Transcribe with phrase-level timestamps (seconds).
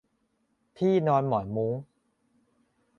[0.77, 1.73] ที่นอนหมอนมุ้ง